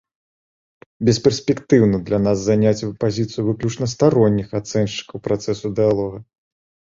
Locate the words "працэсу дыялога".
5.27-6.17